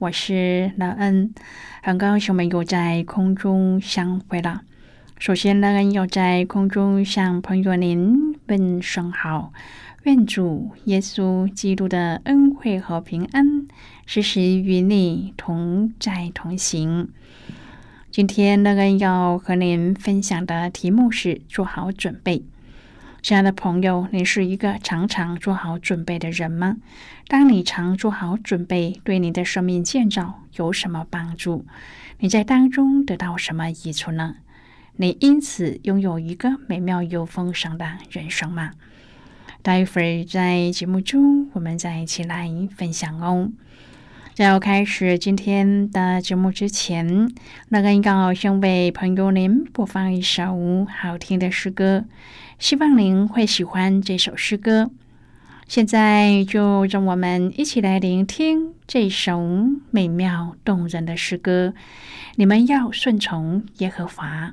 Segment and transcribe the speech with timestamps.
[0.00, 1.34] 我是乐恩，
[1.82, 4.62] 很高兴我们又在空中相会了。
[5.18, 9.52] 首先，乐恩要在空中向朋友您问声好，
[10.04, 13.66] 愿主耶稣基督的恩惠和平安
[14.06, 17.08] 时时与你同在同行。
[18.12, 22.44] 今天，乐恩要和您分享的题目是做好准备。
[23.20, 26.76] 亲爱的朋友，你是一个常常做好准备的人吗？
[27.26, 31.66] 当你常做好准备，对你的生命建造有什么帮助？
[32.20, 34.36] 你在当中得到什么益处呢？
[34.96, 38.70] 你因此拥有一个美妙又丰盛的人生吗？
[39.62, 43.50] 待会儿在节目中，我们再一起来分享哦。
[44.38, 47.28] 在要开始今天的节目之前，
[47.70, 52.04] 那个要先为朋友您播放一首好听的诗歌。
[52.56, 54.92] 希望您会喜欢这首诗歌。
[55.66, 59.40] 现在就让我们一起来聆听这首
[59.90, 61.74] 美妙动人的诗歌。
[62.36, 64.52] 你们要顺从耶和华。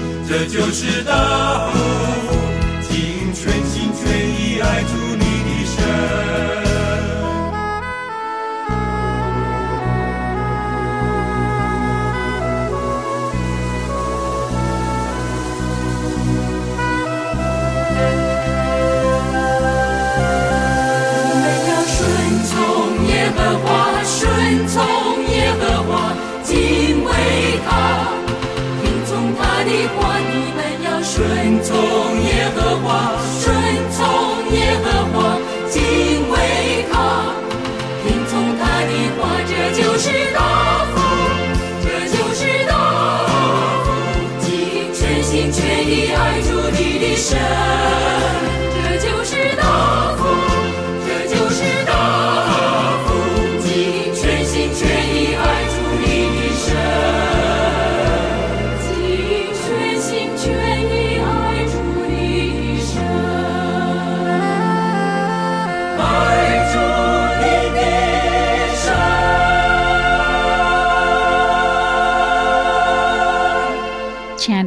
[0.31, 2.50] 这就是大福，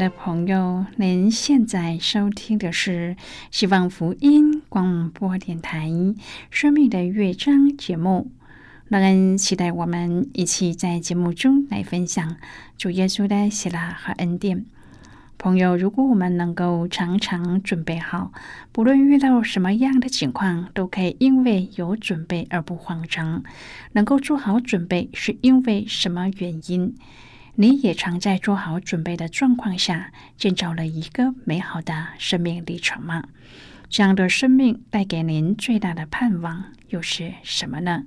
[0.08, 3.16] 朋友，您现在收听的是
[3.50, 5.88] 希望福音广播电台
[6.50, 8.30] 《生命的乐章》节目。
[8.88, 12.36] 乐恩期待我们一起在节目中来分享
[12.76, 14.64] 主耶稣的喜乐和恩典。
[15.38, 18.32] 朋友，如果我们能够常常准备好，
[18.72, 23.42] 不论遇到什么样的情况，都可以因为有准备而不慌张。
[23.92, 26.94] 能够做好准备，是因为什么原因？
[27.56, 33.24] 你也常在做好准备的状况下，建造了一个美好的生命历程吗？
[33.88, 38.06] 这样的生命带给您最大的盼望又是什么呢？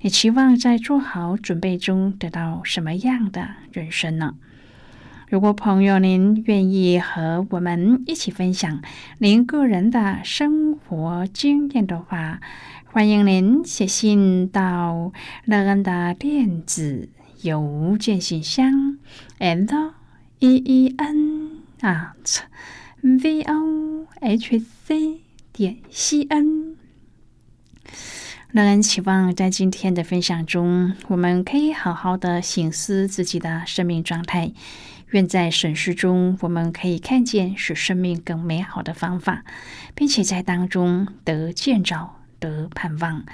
[0.00, 4.34] 你期望在做好准备中得到什么样的人生呢？
[5.28, 8.82] 如果朋友您愿意和我们一起分享
[9.18, 12.40] 您个人的生活经验的话，
[12.86, 15.12] 欢迎您写信到
[15.44, 17.08] 乐恩的电子
[17.42, 18.98] 有无见信箱
[19.38, 19.92] ，and
[20.40, 22.40] e e n at
[23.00, 25.20] v o h c
[25.52, 26.76] 点 c n。
[28.52, 34.52] 让人期望在今天的分享中，我们可以好好的醒思自己的生命状态。
[35.10, 39.44] 愿在审视中，我们可以看见使生命更美好的方法，
[39.94, 43.24] 并且在当中得见着、得盼望，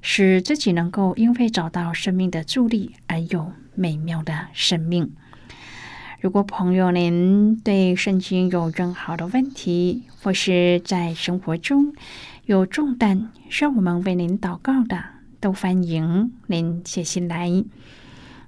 [0.00, 5.12] 使自己能够因为找到生命的助力而有美妙的生命。
[6.20, 11.92] 如果朋友您对圣经有任何的问题，或是在生活中
[12.46, 15.02] 有重担需要我们为您祷告的，
[15.40, 17.50] 都欢迎您写信来。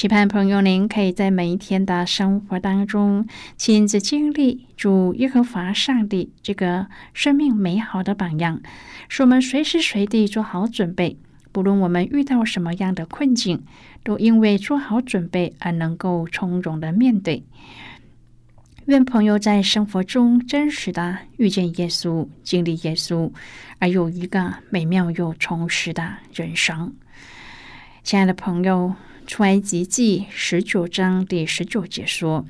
[0.00, 8.62] 期盼朋友您可以在每一天的生活当中亲自经历主耶和华上帝这个生命美好的榜样，
[9.10, 11.18] 使我们随时随地做好准备，
[11.52, 13.62] 不论我们遇到什么样的困境，
[14.02, 17.44] 都因为做好准备而能够从容的面对。
[18.86, 23.30] 愿朋友在生活中真实的遇见耶稣，经历耶稣，
[23.78, 26.94] 而有一个美妙又充实的人生。
[28.02, 28.94] 亲爱的朋友。
[29.30, 32.44] 出埃及记十九章第十九节说：“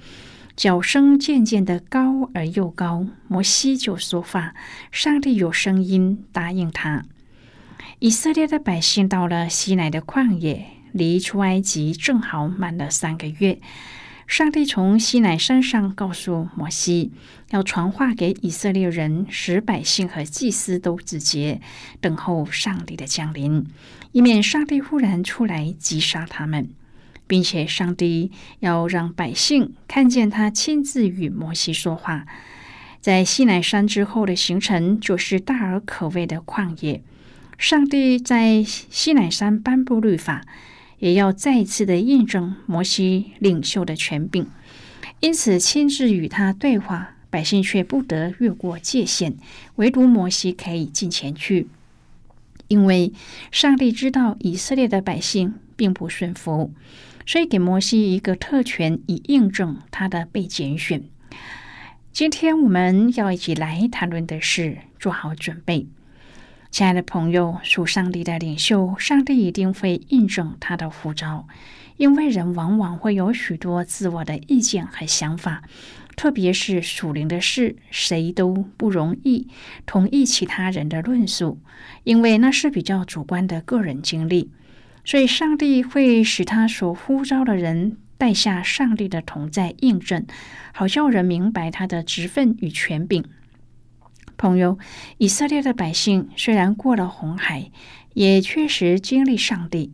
[0.56, 4.54] 脚声渐渐的高而又高，摩西就说话，
[4.90, 7.04] 上帝有声音答应他。
[7.98, 13.60] 以色列的百姓到了西乃的旷野，离出埃及正好满了三个月。
[14.30, 17.10] 上帝从西乃山上告诉摩西，
[17.50, 21.60] 要传话给以色列人，使百姓和祭司都自洁，
[22.00, 23.66] 等候上帝的降临。”
[24.12, 26.70] 以免上帝忽然出来击杀他们，
[27.26, 28.30] 并且上帝
[28.60, 32.24] 要让百姓看见他亲自与摩西说话。
[33.00, 37.02] 在西乃山之后的行程就是大而可畏的旷野。
[37.58, 40.46] 上帝在西乃山颁布律法，
[41.00, 44.47] 也要再次的印证摩西领袖的权柄，
[45.19, 49.35] 因此亲自与他对话，百姓却不得越过界限，
[49.76, 51.67] 唯独摩西可以进前去。
[52.69, 53.12] 因为
[53.50, 56.73] 上帝知道以色列的百姓并不顺服，
[57.26, 61.02] 所以给摩西一个特权，以印证他的被拣选。
[62.12, 65.87] 今天我们要一起来谈论的是做好准备。
[66.70, 71.49] 亲爱的朋友，属上帝的领袖，上帝一定会印证他的呼召，
[71.96, 75.64] 因为人往往会有许多自我的意见和想法。
[76.14, 79.49] 特别是属灵的事，谁都不容易
[79.84, 81.58] 同意其他人的论述，
[82.05, 84.52] 因为那是比较主观的个人经历。
[85.04, 90.25] 所以，上帝会使他所呼召的人带下上帝的同在印证，
[90.73, 93.25] 好叫人明白他的职分与权柄。
[94.40, 94.78] 朋友，
[95.18, 97.70] 以色列的百姓虽然过了红海，
[98.14, 99.92] 也确实经历上帝，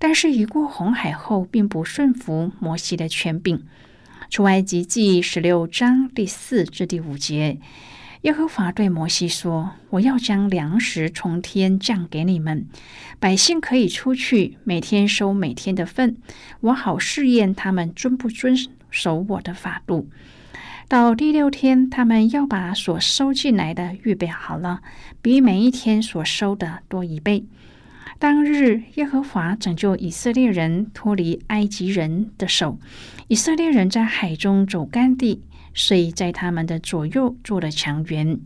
[0.00, 3.64] 但是一过红海后，并不顺服摩西的权柄。
[4.28, 7.60] 出埃及记十六章第四至第五节，
[8.22, 12.66] 耶和华对摩西说：“我要将粮食从天降给你们，
[13.20, 16.16] 百姓可以出去，每天收每天的份，
[16.58, 18.56] 我好试验他们遵不遵
[18.90, 20.08] 守我的法度。
[20.88, 24.82] 到第六天，他们要把所收进来的预备好了，
[25.20, 27.44] 比每一天所收的多一倍。”
[28.20, 32.78] 当日，耶和华拯救以色列人脱离埃及人的手。
[33.26, 35.42] 以色列人在海中走干地，
[35.74, 38.38] 水在他们的左右做了墙垣，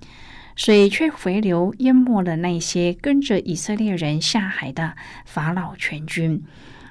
[0.56, 6.42] 水却回流淹没了那些跟着以色列人下海的法老全军，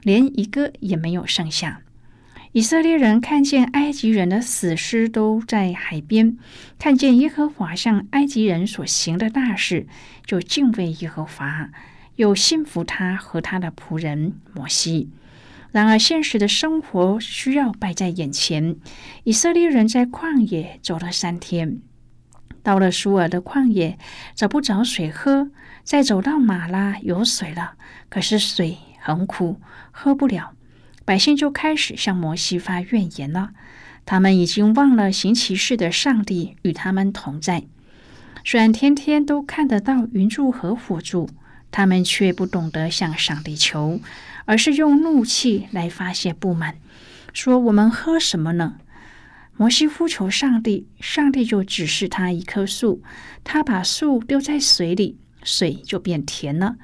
[0.03, 1.81] 连一个也没有剩下。
[2.51, 6.35] 以色列人看见埃及人的死尸都在海边，
[6.79, 9.85] 看见耶和华向埃及人所行的大事，
[10.25, 11.69] 就敬畏耶和华。
[12.15, 15.09] 又信服他和他的仆人摩西。
[15.71, 18.75] 然而，现实的生活需要摆在眼前。
[19.23, 21.79] 以色列人在旷野走了三天，
[22.63, 23.97] 到了苏尔的旷野
[24.35, 25.51] 找不着水喝，
[25.83, 27.75] 再走到马拉有水了，
[28.09, 30.55] 可是水很苦，喝不了。
[31.09, 33.49] 百姓就开始向摩西发怨言了。
[34.05, 37.63] 他们已经忘了行奇事的上帝与他们同在。
[38.45, 41.27] 虽然天天都看得到云柱和火柱，
[41.71, 43.99] 他们却不懂得向上帝求。
[44.45, 46.75] 而是用怒气来发泄不满，
[47.33, 48.75] 说：“我们喝什么呢？”
[49.57, 53.01] 摩西呼求上帝，上帝就指示他一棵树，
[53.43, 56.75] 他把树丢在水里，水就变甜了。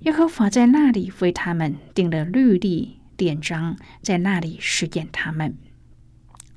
[0.00, 5.56] 耶和华在那里为他们定了律例典章，在那里实践他们。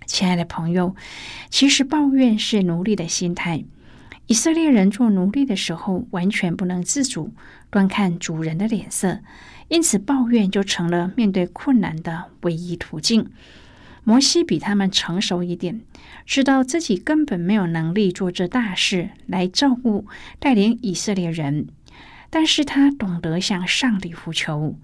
[0.06, 0.96] 亲爱的朋友，
[1.50, 3.66] 其实抱怨是奴隶的心态。
[4.28, 7.34] 以色列人做奴隶的时候，完全不能自主，
[7.70, 9.20] 观看主人的脸色。
[9.70, 13.30] 因此，抱怨就成了面对困难的唯一途径。
[14.04, 15.82] 摩西比他们成熟一点，
[16.26, 20.06] 知道自己根本没有能力做这大事来照顾、
[20.40, 21.68] 带领以色列人，
[22.30, 24.78] 但是他懂得向上帝呼求。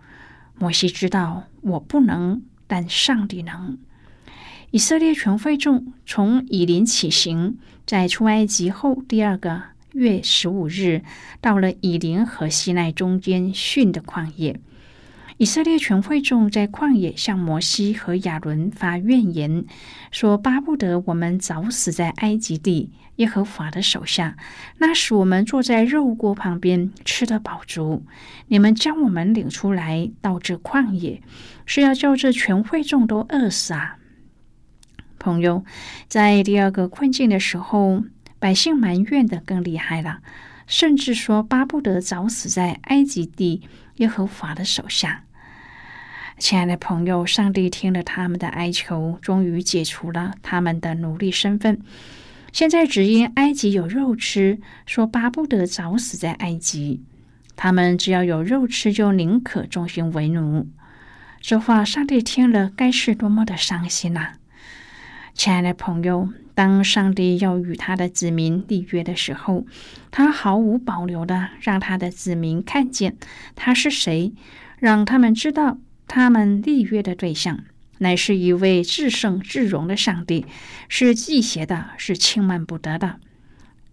[0.63, 3.77] 摩西知道我不能，但上帝能。
[4.71, 11.03] 以色列全会众从以林起行，在出埃及后第二个月十五日，
[11.41, 14.57] 到了以林和西奈中间训的旷野。
[15.35, 19.65] 以色列全会众在旷野向摩西和亚伦发怨言，
[20.11, 24.35] 说：“巴不得我们早死在埃及地耶和华的手下，
[24.79, 28.03] 那时我们坐在肉锅旁边吃得饱足。
[28.47, 31.21] 你们将我们领出来到这旷野，
[31.65, 33.97] 是要叫这全会众都饿死啊！”
[35.19, 35.63] 朋友，
[36.07, 38.03] 在第二个困境的时候，
[38.39, 40.19] 百姓埋怨的更厉害了，
[40.67, 43.61] 甚至说巴不得早死在埃及地。
[43.97, 45.23] 耶和华的手下，
[46.39, 51.79] 亲爱的朋友，上帝听了他们的哀求，终于解除了他们的奴隶身份。
[52.53, 57.01] 现在只因埃及有肉吃，说巴不得早死在埃及。
[57.55, 60.67] 他们只要有肉吃，就宁可忠心为奴。
[61.41, 64.33] 这话，上帝听了，该是多么的伤心呐！
[65.33, 69.65] 亲爱的朋友，当上帝要与他的子民立约的时候，
[70.11, 73.17] 他毫无保留的让他的子民看见
[73.55, 74.31] 他是谁，
[74.77, 77.63] 让他们知道他们立约的对象
[78.03, 80.45] 乃是一位至圣至荣的上帝，
[80.87, 83.19] 是祭邪的，是轻慢不得的。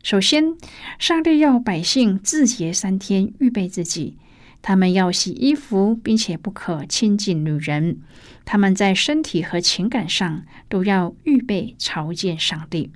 [0.03, 0.57] 首先，
[0.99, 4.19] 上帝要百姓自洁三天，预备自己。
[4.63, 7.99] 他们要洗衣服，并且不可亲近女人。
[8.45, 12.91] 他们在身体和情感上都要预备朝见上帝。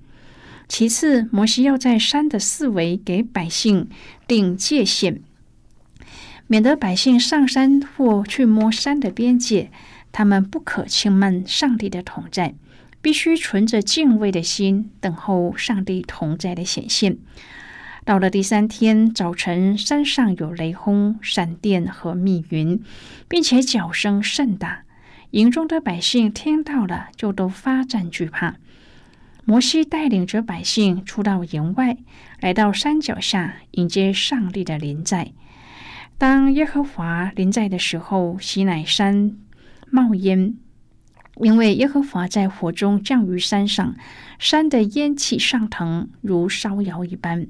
[0.68, 3.88] 其次，摩西要在山的四围给百姓
[4.26, 5.22] 定界限，
[6.46, 9.70] 免得百姓上山或去摸山的边界。
[10.14, 12.54] 他们不可轻慢上帝的同在，
[13.02, 17.18] 必须存着敬畏的心等候上帝同在的显现。
[18.04, 22.80] 到了第三天早晨，山上有雷轰、闪电和密云，
[23.26, 24.84] 并且脚声甚大。
[25.32, 28.54] 营中的百姓听到了，就都发战惧怕。
[29.44, 31.96] 摩西带领着百姓出到营外，
[32.38, 35.32] 来到山脚下迎接上帝的临在。
[36.16, 39.36] 当耶和华临在的时候，西乃山
[39.94, 40.56] 冒烟，
[41.36, 43.94] 因为耶和华在火中降于山上，
[44.40, 47.46] 山的烟气上腾，如烧窑一般。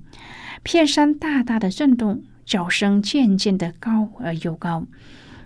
[0.62, 4.86] 片山大大的震动，脚声渐渐的高而又高。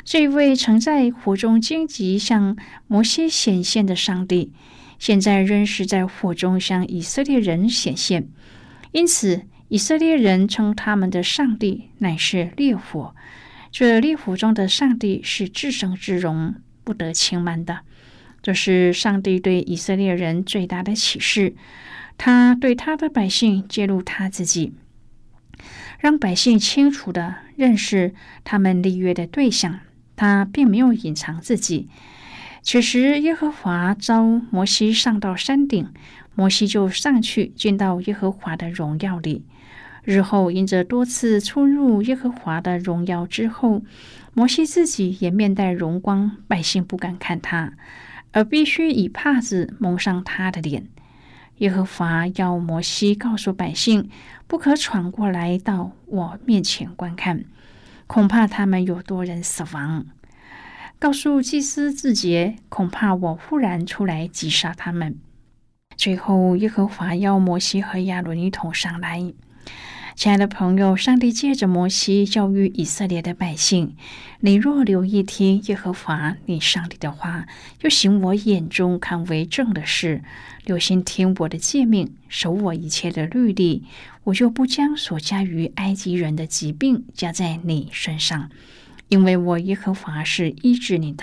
[0.02, 2.56] 这位曾在火中荆棘向
[2.88, 4.52] 摩西显现的上帝，
[4.98, 8.28] 现在仍是在火中向以色列人显现。
[8.90, 13.14] 因此，以色列人称他们的上帝乃是烈火。
[13.70, 16.56] 这烈火中的上帝是至圣至荣，
[16.88, 17.80] 不得轻慢的。
[18.40, 21.54] 这是上帝对以色列人最大的启示。
[22.16, 24.72] 他对他的百姓揭露他自己。
[25.98, 29.80] 让百姓清楚的认识他们立约的对象，
[30.16, 31.90] 他并没有隐藏自己。
[32.62, 35.92] 此时，耶和华召摩西上到山顶，
[36.34, 39.44] 摩西就上去进到耶和华的荣耀里。
[40.04, 43.82] 日后，因着多次出入耶和华的荣耀之后，
[44.38, 47.72] 摩西自己也面带荣光，百姓不敢看他，
[48.30, 50.86] 而必须以帕子蒙上他的脸。
[51.56, 54.08] 耶和华要摩西告诉百姓，
[54.46, 57.46] 不可闯过来到我面前观看，
[58.06, 60.06] 恐怕他们有多人死亡。
[61.00, 65.18] 告诉祭司自节，恐怕我忽然出来击杀他们。
[65.96, 69.32] 最后，耶和华要摩西和亚伦一同上来。
[70.18, 73.94] 亲爱的朋友，上帝借着摩西教育以色列的百姓：
[74.40, 77.46] 你若留意听耶和华你上帝的话，
[77.82, 80.24] 又行我眼中看为正的事，
[80.64, 83.84] 留心听我的诫命，守我一切的律例，
[84.24, 88.50] 我就不将所加于埃及人的疾病加在你身上，
[89.06, 91.22] 因为我耶和华是医治你的。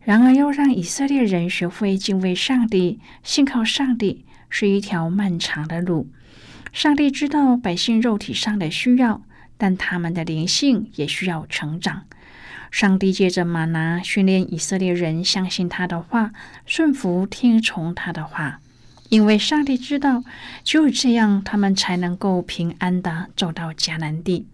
[0.00, 6.08] 然而，要让以色列人学会敬畏上帝、信靠上帝，是一条漫长的路。
[6.76, 9.22] 上帝知道百姓肉体上的需要，
[9.56, 12.02] 但他们的灵性也需要成长。
[12.70, 16.32] 上帝借着玛拿训练以色列人相信他的话，
[16.66, 18.60] 顺服听从他的话，
[19.08, 20.22] 因为上帝知道，
[20.64, 24.46] 只有这样，他们才能够平安的走到迦南地。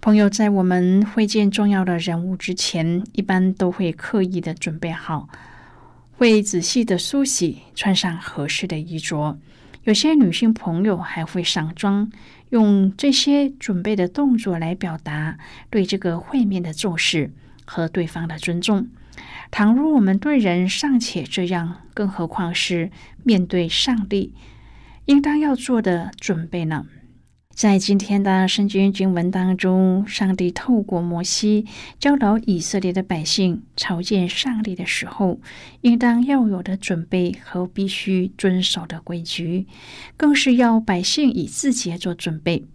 [0.00, 5.28] 朋友，在我们会见重要的人物之前，一般都会刻意的准备好，
[6.16, 9.38] 会仔细的梳洗，穿上合适的衣着。
[9.86, 12.10] 有些女性朋友还会上妆，
[12.50, 15.38] 用这些准备的动作来表达
[15.70, 17.30] 对这个会面的重视
[17.64, 18.88] 和对方的尊重。
[19.52, 22.90] 倘若我们对人尚且这样，更何况是
[23.22, 24.34] 面对上帝，
[25.04, 26.86] 应当要做的准备呢？
[27.56, 31.64] 在今天的圣经经文当中，上帝透过摩西
[31.98, 35.40] 教导以色列的百姓朝见上帝的时候，
[35.80, 39.66] 应当要有的准备和必须遵守的规矩，
[40.18, 42.66] 更是要百姓以自己做准备。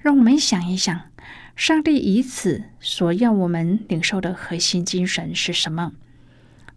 [0.00, 1.02] 让我们想一想，
[1.54, 5.92] 上帝以此所要我们领受的核心精神是什么？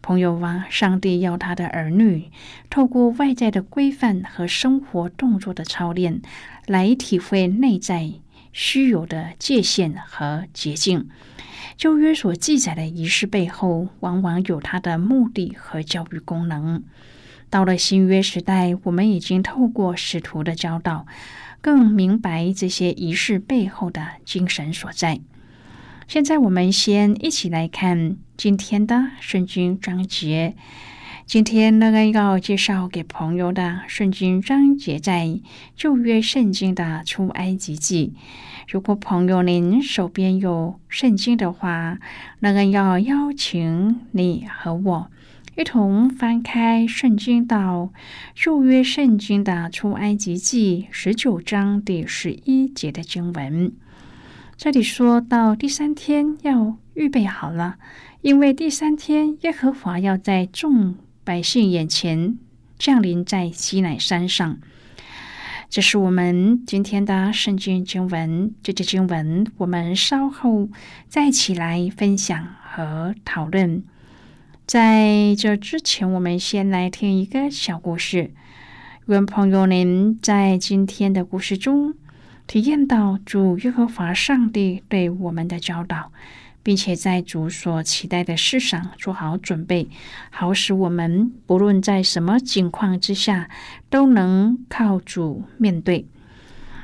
[0.01, 2.31] 朋友啊，上帝要他的儿女
[2.71, 6.23] 透过外在的规范和生活动作的操练，
[6.67, 8.13] 来体会内在
[8.53, 11.09] 虚有的界限和捷径。
[11.77, 16.83] 旧约所记载的仪式背后，往往有它的目的和教育功能。
[17.49, 21.05] 到了新约时代，我们已经透过使徒的教导，
[21.59, 25.19] 更明白这些仪式背后的精神所在。
[26.07, 30.55] 现在我们先一起来看今天的圣经章节。
[31.31, 35.39] 今天乐恩要介绍给朋友的圣经章节在
[35.77, 38.13] 旧约圣经的出埃及记。
[38.67, 42.00] 如果朋友您手边有圣经的话，
[42.41, 45.09] 乐恩要邀请你和我
[45.55, 47.94] 一同翻开圣经到
[48.35, 53.72] 旧约圣经的出埃及记十九章第十一节的经文。
[54.57, 57.77] 这里说到第三天要预备好了，
[58.20, 62.38] 因为第三天耶和华要在众百姓眼前
[62.77, 64.57] 降临在西乃山上。
[65.70, 68.53] 这是我们今天的圣经经文。
[68.62, 70.68] 这节经文我们稍后
[71.07, 73.84] 再一起来分享和讨论。
[74.66, 78.31] 在这之前，我们先来听一个小故事。
[79.07, 81.94] 愿朋友您在今天的故事中。
[82.48, 86.12] 体验到主耶和华上帝对我们的教导，
[86.63, 89.89] 并且在主所期待的事上做好准备，
[90.29, 93.50] 好使我们不论在什么境况之下
[93.89, 96.07] 都能靠主面对。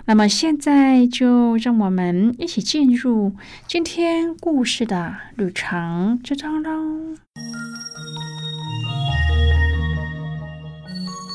[0.05, 3.33] 那么现在就让我们一起进入
[3.67, 7.15] 今天故事的旅程之中喽。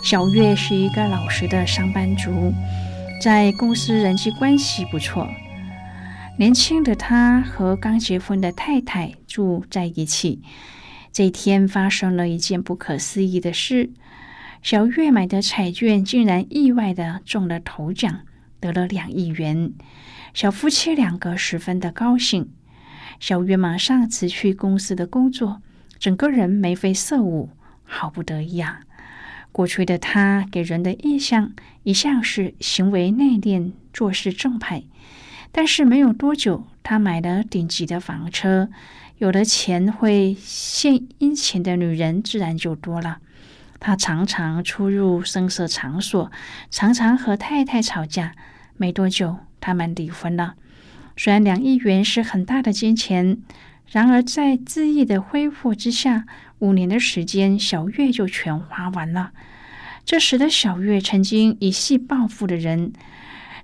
[0.05, 2.53] 小月是一个老实的上班族。
[3.23, 5.29] 在公司人际关系不错。
[6.39, 10.43] 年轻的他和刚结婚的太太住在一起。
[11.13, 13.91] 这一天发生了一件不可思议的事：
[14.63, 18.21] 小月买的彩券竟然意外的中了头奖，
[18.59, 19.73] 得了两亿元。
[20.33, 22.51] 小夫妻两个十分的高兴。
[23.21, 25.61] 小月马上辞去公司的工作，
[25.99, 27.51] 整个人眉飞色舞，
[27.85, 28.81] 好不得意啊！
[29.53, 34.83] 过去的他给人的印象一向是行为内敛、做事正派，
[35.53, 38.71] 但是没有多久，他买了顶级的房车，
[39.19, 43.19] 有了钱会献殷勤的女人自然就多了。
[43.79, 46.33] 他常常出入声色场所，
[46.71, 48.35] 常常和太太吵架。
[48.77, 50.55] 没多久，他们离婚了。
[51.17, 53.39] 虽然两亿元是很大的金钱，
[53.91, 56.25] 然而在恣意的挥霍之下。
[56.61, 59.33] 五年的时间，小月就全花完了。
[60.05, 62.93] 这时的小月，曾经一夕暴富的人，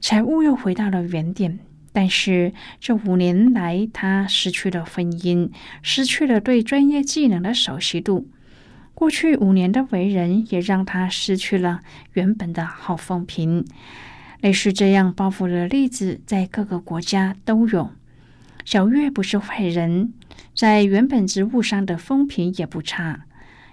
[0.00, 1.60] 财务又回到了原点。
[1.92, 5.50] 但是这五年来，他失去了婚姻，
[5.82, 8.28] 失去了对专业技能的熟悉度。
[8.94, 11.80] 过去五年的为人，也让他失去了
[12.12, 13.64] 原本的好风评。
[14.40, 17.90] 类似这样报复的例子，在各个国家都有。
[18.64, 20.12] 小月不是坏人。
[20.54, 23.24] 在原本职务上的风评也不差，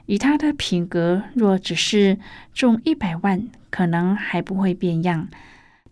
[0.06, 2.20] 以他的品格，若只是
[2.54, 5.28] 中一百万，可能还不会变样。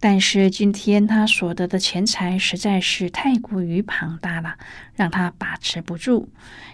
[0.05, 4.55] 但是今天他所得的钱财实在是太过于庞大了，
[4.95, 6.27] 让他把持不住。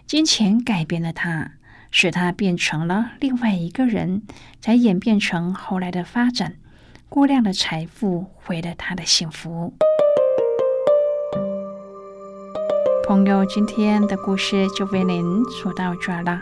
[0.08, 1.52] 金钱改变了他，
[1.92, 4.24] 使他变成了另外一个人，
[4.60, 6.56] 才演变成后来的发展。
[7.08, 9.76] 过量的财富毁了他的幸福。
[13.08, 16.42] 朋友，今天的故事就为您说到这儿了。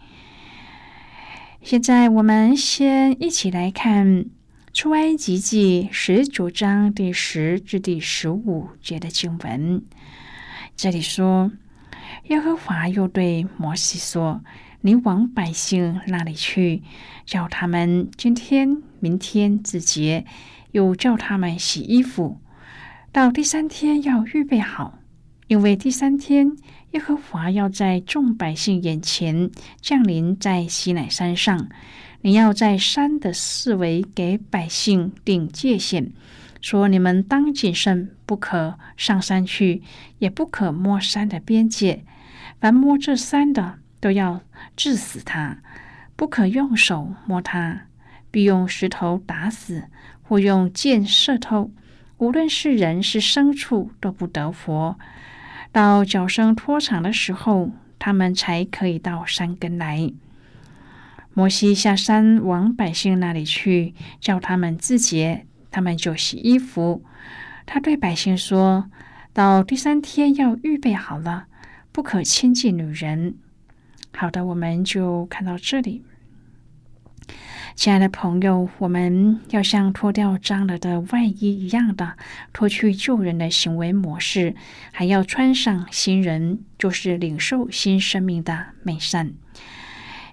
[1.63, 4.07] 现在，我们先一起来看
[4.73, 9.83] 《出埃及记》十九章第十至第十五节的经文。
[10.75, 11.51] 这里说
[12.29, 14.41] ：“耶和华又对摩西说
[14.81, 16.81] ：‘你往百姓那里去，
[17.25, 20.25] 叫他们今天、明天自洁，
[20.71, 22.41] 又叫他们洗衣服。
[23.11, 24.97] 到第三天要预备好，
[25.47, 26.57] 因为第三天。’”
[26.91, 29.49] 耶和华要在众百姓眼前
[29.79, 31.69] 降临在西乃山上，
[32.19, 36.11] 你要在山的四围给百姓定界限，
[36.59, 39.81] 说你们当谨慎，不可上山去，
[40.19, 42.03] 也不可摸山的边界。
[42.59, 44.41] 凡摸这山的，都要
[44.75, 45.59] 治死他；
[46.17, 47.83] 不可用手摸他，
[48.29, 49.85] 必用石头打死，
[50.21, 51.71] 或用箭射透。
[52.17, 54.99] 无论是人是牲畜，都不得活。
[55.71, 60.11] 到脚声拖长的时候，他们才可以到山根来。
[61.33, 67.03] 摩西下山往百姓那里去，叫他们自洁，他们就洗衣服。
[67.65, 68.89] 他对百姓说
[69.31, 71.45] ：“到第三天要预备好了，
[71.93, 73.35] 不可亲近女人。”
[74.13, 76.03] 好的，我们就看到这里。
[77.81, 82.13] 亲爱的朋友，我们要像脱掉脏了的外衣一样的
[82.53, 84.53] 脱去旧人的行为模式，
[84.91, 89.33] 还要穿上新人，就是领受新生命的美善。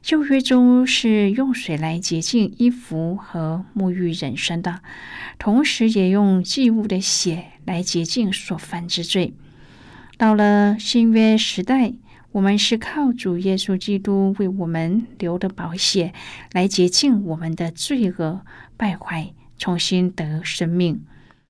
[0.02, 4.82] 旧约中是用水来洁净衣服和沐浴人身的，
[5.38, 9.32] 同时也用祭物的血来洁净所犯之罪。
[10.18, 11.94] 到了新约时代。
[12.32, 16.12] 我们是靠主耶稣基督为我们留的宝血
[16.52, 18.42] 来洁净我们的罪恶
[18.76, 21.00] 败坏，重新得生命。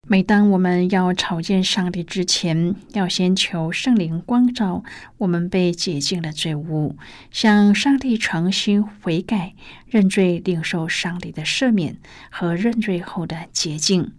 [0.07, 4.83] 每当我们要朝见上帝之前，要先求圣灵光照
[5.19, 6.97] 我们被洁净的罪污，
[7.31, 9.55] 向上帝诚心悔改、
[9.87, 11.99] 认罪、领受上帝的赦免
[12.31, 14.13] 和认罪后的洁净。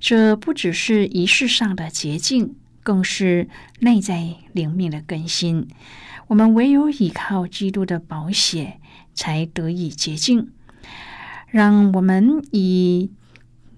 [0.00, 2.56] 这不只是仪式上的洁净。
[2.88, 5.68] 更是内在灵命的更新。
[6.28, 8.80] 我们唯有依靠基督的宝血，
[9.12, 10.52] 才得以洁净。
[11.48, 13.10] 让我们以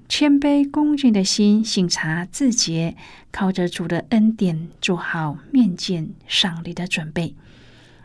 [0.09, 2.97] 谦卑恭敬的心省察自洁，
[3.33, 7.35] 靠着主的恩典，做好面见上帝的准备。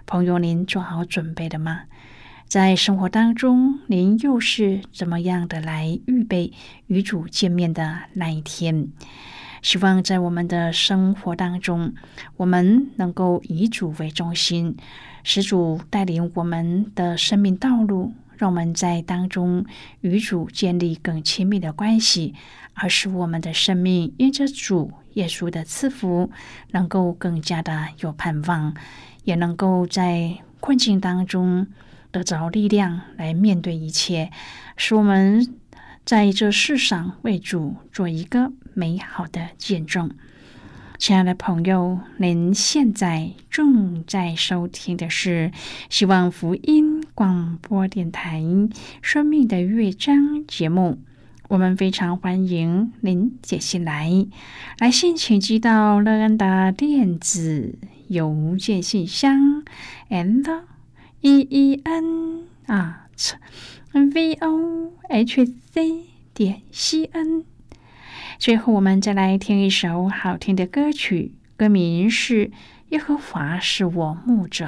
[0.08, 1.84] 朋友，您做好准备了吗？
[2.48, 6.52] 在生活当中，您又是怎么样的来预备
[6.88, 8.88] 与主见面的那一天？
[9.66, 11.92] 希望在我们的生活当中，
[12.38, 14.78] 我们能够以主为中心，
[15.24, 19.66] 使主带领我们的生命道路，让我们在当中
[20.02, 22.36] 与主建立更亲密的关系，
[22.76, 26.30] 而使我们的生命因着主耶稣的赐福，
[26.70, 28.76] 能够更加的有盼望，
[29.24, 31.66] 也能够在困境当中
[32.12, 34.30] 得着力量来面对一切，
[34.78, 35.56] 使我们。
[36.06, 40.12] 在这世上为主做一个美好的见证，
[41.00, 45.52] 亲爱的朋友，您现在正在收听的是
[45.90, 48.40] 希望福音广播电台
[49.02, 50.16] 《生命的乐章》
[50.46, 51.00] 节目。
[51.48, 54.28] 我们非常欢迎您写信来，
[54.78, 59.64] 来信请寄到乐安的电子邮件信箱
[60.12, 60.62] ，and
[61.22, 63.02] e e n 啊。
[63.96, 66.04] V o h c
[66.34, 67.46] 点 c n。
[68.38, 72.48] 最后，我们再来听一首好听的歌曲，歌名是
[72.90, 74.66] 《耶和华是我牧者》。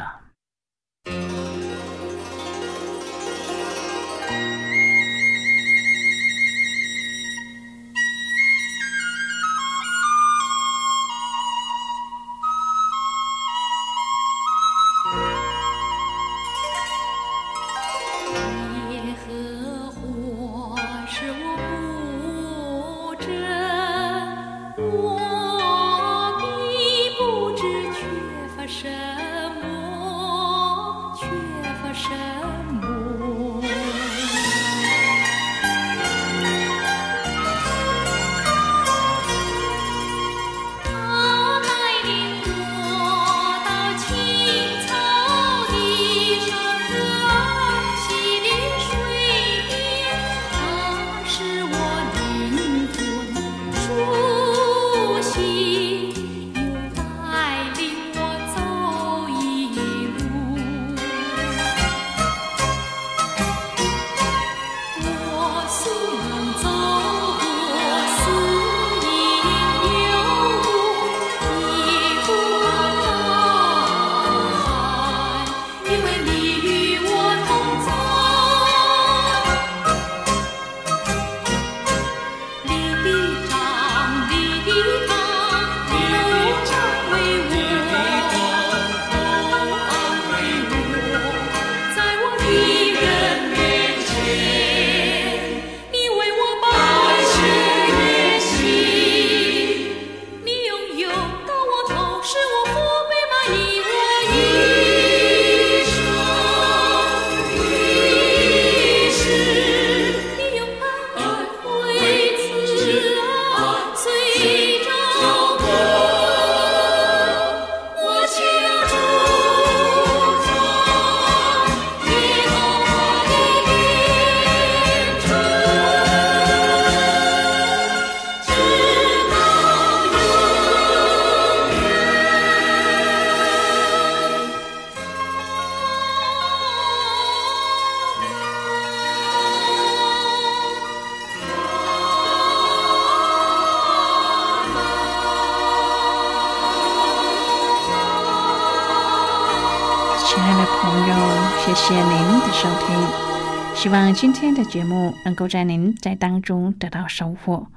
[154.19, 157.67] 今天的节目能够在您在当中得到收获。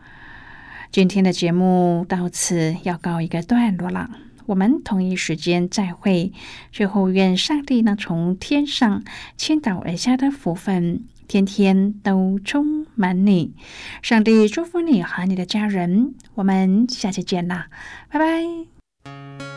[0.90, 4.08] 今天的节目到此要告一个段落了，
[4.46, 6.32] 我们同一时间再会。
[6.72, 9.04] 最后，愿上帝能从天上
[9.36, 13.52] 倾倒而下的福分，天天都充满你。
[14.00, 16.14] 上帝祝福你和你的家人。
[16.36, 17.66] 我们下期见啦，
[18.08, 19.49] 拜拜。